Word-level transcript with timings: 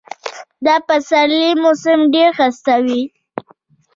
د 0.65 0.67
پسرلي 0.87 1.47
موسم 1.63 1.99
ډېر 2.13 2.29
ښایسته 2.37 2.75
وي. 2.85 3.01